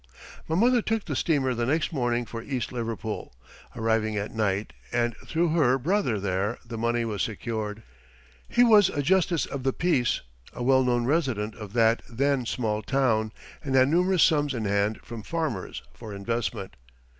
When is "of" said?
9.45-9.61, 11.53-11.73